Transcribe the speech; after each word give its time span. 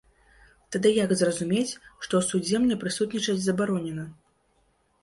Тады 0.75 0.89
як 0.95 1.13
зразумець, 1.19 1.67
што 2.03 2.13
ў 2.23 2.27
судзе 2.31 2.57
мне 2.65 2.75
прысутнічаць 2.87 3.41
забаронена? 3.47 4.09